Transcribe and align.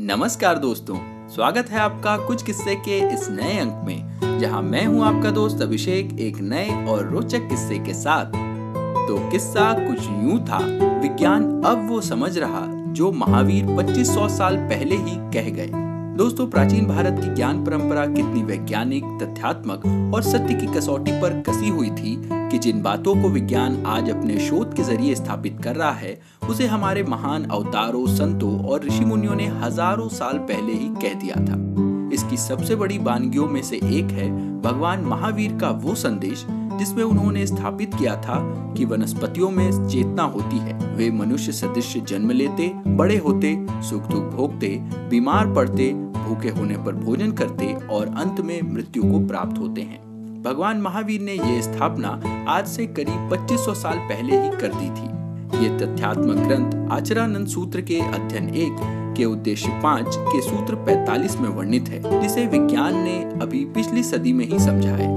नमस्कार 0.00 0.58
दोस्तों, 0.58 0.96
स्वागत 1.28 1.70
है 1.70 1.78
आपका 1.78 2.16
कुछ 2.16 2.42
किस्से 2.42 2.74
के 2.74 2.98
इस 3.14 3.28
नए 3.30 3.58
अंक 3.58 3.82
में, 3.86 4.38
जहाँ 4.40 4.60
मैं 4.62 4.84
हूँ 4.86 5.02
आपका 5.04 5.30
दोस्त 5.30 5.62
अभिषेक 5.62 6.20
एक 6.20 6.36
नए 6.40 6.86
और 6.86 7.08
रोचक 7.08 7.48
किस्से 7.48 7.78
के 7.78 7.94
साथ। 7.94 8.26
तो 9.08 9.30
किस्सा 9.30 9.72
कुछ 9.88 10.02
यूँ 10.02 10.38
था, 10.40 10.58
विज्ञान 11.02 11.62
अब 11.66 11.88
वो 11.90 12.00
समझ 12.00 12.38
रहा 12.38 12.64
जो 12.92 13.12
महावीर 13.12 13.64
2500 13.66 14.28
साल 14.28 14.56
पहले 14.56 14.96
ही 14.96 15.16
कह 15.34 15.50
गए। 15.50 15.70
दोस्तों, 16.18 16.46
प्राचीन 16.46 16.86
भारत 16.86 17.20
की 17.20 17.28
ज्ञान 17.34 17.64
परंपरा 17.64 18.04
कितनी 18.06 18.42
वैज्ञानिक, 18.42 19.04
तथ्यात्मक 19.22 19.84
और 20.14 20.22
सत्य 20.22 20.54
की 20.54 20.66
कसौटी 20.66 21.12
पर 21.12 21.38
कसी 21.40 21.68
हुई 21.68 21.90
थी 21.90 22.14
कि 22.50 22.58
जिन 22.58 22.82
बातों 22.82 23.14
को 23.22 23.28
विज्ञान 23.28 23.86
आज 23.86 24.10
अपने 24.10 24.38
शोध 24.38 24.74
के 24.76 24.82
ज़रिए 24.82 25.14
स्थापित 25.14 25.60
कर 25.64 25.76
रहा 25.76 25.92
है, 25.92 26.20
उसे 26.48 26.66
हमारे 26.66 27.02
महान 27.02 27.44
अवतारों, 27.44 28.06
संतों 28.06 28.66
और 28.66 28.84
ऋषि 28.84 29.04
मुनियों 29.04 29.34
ने 29.34 29.46
हज़ारों 29.46 30.08
साल 30.08 30.38
पहले 30.38 30.72
ही 30.72 30.88
कह 31.02 31.14
दिया 31.14 31.36
था। 31.36 32.14
इसकी 32.14 32.36
सबसे 32.36 32.76
बड़ी 32.76 32.98
वानगियों 32.98 33.46
में 33.48 33.62
से 33.62 33.76
एक 33.76 34.10
है 34.10 34.30
भगवान 34.62 35.04
महावीर 35.04 35.56
का 35.60 35.70
वो 35.70 35.94
संदेश 35.94 36.46
जिसमें 36.78 37.02
उन्होंने 37.04 37.46
स्थापित 37.46 37.94
किया 37.94 38.16
था 38.16 38.38
कि 38.76 38.84
वनस्पतियों 38.84 39.50
में 39.50 39.88
चेतना 39.88 40.22
होती 40.22 40.58
है। 40.58 40.96
वे 40.96 41.10
मनुष्य 41.10 41.52
सदृश 41.52 41.96
जन्म 41.96 42.30
लेते, 42.30 42.72
बड़े 42.86 43.16
होते, 43.16 43.66
सुख 43.70 44.02
दुख 44.02 44.24
भोगते, 44.24 44.68
बीमार 45.10 45.54
पड़ते, 45.54 45.92
भूखे 45.94 46.48
होने 46.48 46.76
पर 46.76 46.94
भोजन 46.94 47.32
करते 47.32 47.74
और 47.74 48.06
अंत 48.06 48.40
में 48.40 48.62
मृत्यु 48.62 49.02
को 49.02 49.26
प्राप्त 49.26 49.58
होते 49.58 49.80
हैं। 49.80 50.08
भगवान 50.42 50.80
महावीर 50.80 51.20
ने 51.20 51.32
यह 51.32 51.60
स्थापना 51.60 52.20
आज 52.48 52.66
से 52.66 52.86
करीब 52.86 53.28
2500 53.30 53.74
साल 53.74 53.98
पहले 53.98 54.42
ही 54.42 54.50
कर 54.50 54.72
दी 54.74 54.90
थी। 54.90 55.18
ये 55.64 55.68
तथ्यात्मक 55.78 56.36
ग्रंथ 56.36 56.92
आचरानंद 56.92 57.46
सूत्र 57.46 57.80
के 57.80 58.00
अध्ययन 58.00 58.48
एक 58.48 58.76
के 59.18 59.24
उद्देश्य 59.24 59.68
पाँच 59.82 60.16
के 60.16 60.40
सूत्र 60.40 60.74
45 60.74 61.36
में 61.40 61.48
वर्णित 61.48 61.88
है, 61.88 62.20
जिसे 62.22 62.46
विज्ञान 62.46 62.96
ने 62.96 63.18
अभी 63.42 63.64
पिछली 63.64 64.02
सदी 64.02 64.32
में 64.32 64.44
ही 64.44 64.58
समझा 64.58 64.90
है। 64.90 65.08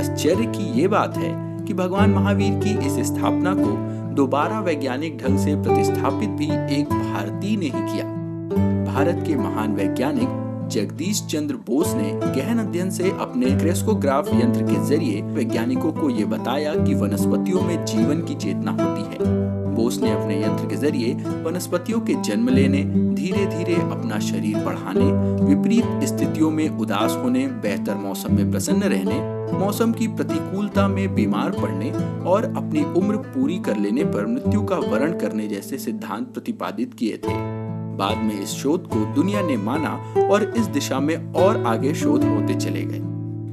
आश्चर्य 0.00 0.46
की 0.46 0.80
ये 0.80 0.88
बात 0.88 1.16
है 1.16 1.30
कि 1.64 1.74
भगवान 1.74 2.10
महावीर 2.10 2.52
की 2.64 2.86
इस 2.86 3.06
स्थापना 3.06 3.54
को 3.54 3.76
दोबारा 4.14 4.60
वैज्ञानिक 4.60 5.18
ढंग 5.18 5.38
से 5.38 5.54
प्रतिस्थापित 5.62 6.28
भी 6.28 6.50
एक 6.80 6.84
भारतीय 6.84 7.56
ने 7.56 7.64
ही 7.64 7.70
किया। 7.70 8.04
भारत 8.92 9.24
के 9.26 9.36
महान 9.36 9.74
वैज्ञानिक 9.74 10.28
जगदीश 10.70 11.22
चंद्र 11.26 11.54
बोस 11.66 11.94
ने 11.94 12.10
गहन 12.12 12.58
अध्ययन 12.58 12.90
से 12.90 13.10
अपने 13.10 13.50
क्रेस्कोग्राफ 13.50 14.28
यंत्र 14.34 14.62
के 14.62 14.84
ज़रिए 14.86 15.22
वैज्ञानिकों 15.22 15.92
को 15.92 16.10
ये 16.10 16.24
बताया 16.24 16.74
कि 16.74 16.94
वनस्पतियों 16.94 17.62
में 17.62 17.84
जीवन 17.84 18.22
की 18.22 18.34
चेतना 18.34 18.70
होती 18.70 19.02
है। 19.02 19.38
बोस 19.74 20.00
ने 20.00 20.10
अपने 20.10 20.42
यंत्र 20.42 20.66
के 20.66 20.76
ज़रिए 20.76 21.12
वनस्पतियों 21.44 22.00
के 22.00 22.14
जन्म 22.22 22.48
लेने 22.48 22.82
धीरे 23.14 23.44
धीरे 23.46 23.74
अपना 23.74 24.18
शरीर 24.18 24.56
बढ़ाने, 24.56 25.10
विपरीत 25.44 26.04
स्थितियों 26.04 26.50
में 26.50 26.68
उदास 26.68 27.16
होने, 27.16 27.46
बेहतर 27.46 27.94
मौसम 27.94 28.34
में 28.34 28.50
प्रसन्न 28.50 28.82
रहने, 28.82 29.20
मौसम 29.58 29.92
की 29.92 30.06
प्रतिकूलता 30.08 30.88
में 30.88 31.14
बीमार 31.14 31.50
पड़ने 31.50 31.90
और 32.30 32.44
अपनी 32.44 32.84
उम्र 32.84 33.16
पूरी 33.16 33.58
कर 33.58 33.76
लेने 33.76 34.04
पर 34.04 34.26
मृत्यु 34.26 34.62
का 34.62 34.76
वर्ण 34.76 35.18
करने 35.18 35.48
जैसे 35.48 35.78
सिद्धांत 35.78 36.28
प्रतिपादित 36.28 36.94
किए 36.94 37.16
थे। 37.16 37.59
बाद 38.00 38.16
में 38.16 38.42
इस 38.42 38.48
शोध 38.48 38.86
को 38.88 39.04
दुनिया 39.14 39.42
ने 39.42 39.56
माना 39.56 39.90
और 40.30 40.42
इस 40.56 40.66
दिशा 40.66 41.00
में 41.00 41.32
और 41.32 41.64
आगे 41.66 41.94
शोध 41.94 42.24
होते 42.24 42.54
चले 42.54 42.82
गए। 42.82 43.09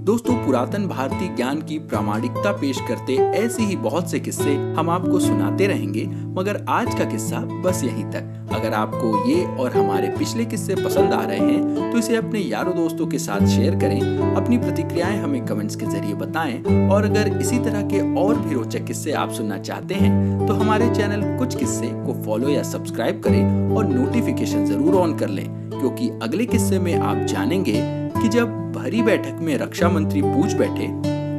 दोस्तों, 0.08 0.34
पुरातन 0.46 0.86
भारतीय 0.88 1.28
ज्ञान 1.36 1.62
की 1.62 1.78
प्रामाणिकता 1.82 2.52
पेश 2.52 2.78
करते 2.88 3.16
ऐसे 3.38 3.64
ही 3.64 3.76
बहुत 3.78 4.12
से 4.12 4.20
किस्से 4.20 4.54
हम 4.78 4.90
आपको 4.90 5.20
सुनाते 5.20 5.68
रहेंगे, 5.68 6.06
मगर 6.36 6.64
आज 6.70 6.94
का 7.00 7.06
किस्सा 7.06 7.40
बस 7.64 7.84
यहीं 7.84 8.04
तक। 8.12 8.54
अगर 8.56 8.74
आपको 8.74 9.28
ये 9.30 9.44
और 9.56 9.72
हमारे 9.72 10.10
पिछले 10.10 10.46
किस्से 10.46 10.76
पसंद 10.76 11.14
आ 11.14 11.22
रहे 11.24 11.40
हैं 11.40 11.92
तो 11.92 11.98
इसे 11.98 12.16
अपने 12.16 12.40
यारों 12.40 12.76
दोस्तों 12.76 13.08
के 13.08 13.20
साथ 13.20 13.48
शेयर 13.48 13.76
करें, 13.80 14.00
अपनी 14.36 14.58
प्रतिक्रियाएँ 14.58 15.20
हमें 15.20 15.46
कमेंट्स 15.46 15.76
के 15.76 15.86
ज़रिए 15.88 16.14
बताएँ, 16.16 16.58
और 16.90 17.06
अगर 17.06 17.38
इसी 17.40 17.60
तरह 17.60 17.82
के 17.90 18.02
और 18.22 18.40
भी 18.40 18.56
रोचक 18.56 18.86
किस्से 18.86 19.12
आप 19.16 19.32
सुनना 19.34 19.58
चाहते 19.60 19.96
हैं 19.96 20.48
तो 20.48 20.54
हमारे 20.54 20.90
चैनल 20.96 21.38
कुछ 21.38 21.58
किस्से 21.60 21.92
को 22.06 22.22
फॉलो 22.24 22.50
या 22.50 22.64
सब्सक्राइब 22.66 23.22
करें 23.24 23.76
और 23.76 23.88
नोटिफिकेशन 23.88 24.66
ज़रूर 24.66 24.96
ऑन 24.96 25.18
कर 25.18 25.30
लें, 25.30 25.46
क्योंकि 25.72 26.10
अगले 26.24 26.46
किस्से 26.48 26.80
में 26.80 26.94
आप 26.96 27.26
जानेंगे 27.26 27.82
कि 28.28 28.34
जब 28.34 28.74
भरी 28.74 29.02
बैठक 29.02 29.38
में 29.42 29.58
रक्षा 29.58 29.90
मंत्री 29.90 30.22
पूछ 30.22 30.54
बैठे, 30.54 30.88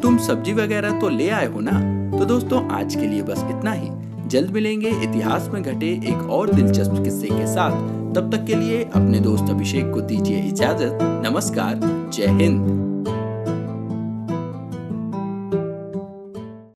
तुम 0.00 0.18
सब्ज़ी 0.18 0.52
वगैरह 0.52 0.98
तो 0.98 1.08
ले 1.08 1.30
आए 1.30 1.46
हो 1.46 1.60
ना? 1.60 1.72
तो 2.18 2.24
दोस्तों, 2.24 2.68
आज 2.68 2.94
के 2.94 3.00
लिए 3.00 3.22
बस 3.22 3.44
इतना 3.50 3.72
ही। 3.72 3.90
जल्द 4.26 4.50
मिलेंगे 4.50 4.88
इतिहास 4.88 5.50
में 5.54 5.62
घटे 5.62 5.86
एक 5.86 6.30
और 6.30 6.52
दिलचस्प 6.52 7.04
किस्से 7.04 7.26
के 7.26 7.46
साथ। 7.46 7.70
तब 8.14 8.30
तक 8.34 8.44
के 8.44 8.54
लिए 8.54 8.82
अपने 8.84 9.20
दोस्त 9.20 9.44
अभिषेक 9.50 9.92
को 9.94 10.00
दीजिए 10.00 10.40
इजाज़त। 10.40 10.98
नमस्कार, 11.02 11.80
जय 12.14 12.26
हिंद। 12.26 12.87